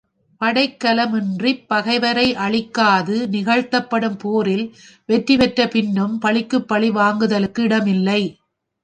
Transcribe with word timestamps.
படைக்கலமின்றிப் 0.41 1.67
பகைவரை 1.67 2.35
அழிக்காது 2.35 3.27
நிகழ்த்தப்படும் 3.27 4.17
போரில் 4.17 4.65
வெற்றி 5.09 5.37
பெற்ற 5.37 5.67
பின்னும் 5.67 6.19
பழிக்குப் 6.19 6.67
பழி 6.67 6.89
வாங்குதலுக்கு 6.91 7.59
இடமில்லை. 7.59 8.21